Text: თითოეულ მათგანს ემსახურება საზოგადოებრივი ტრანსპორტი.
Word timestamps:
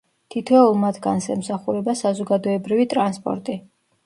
თითოეულ 0.35 0.79
მათგანს 0.83 1.27
ემსახურება 1.35 1.95
საზოგადოებრივი 2.01 2.89
ტრანსპორტი. 2.97 3.61